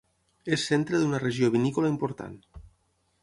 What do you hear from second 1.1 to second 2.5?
regió vinícola important.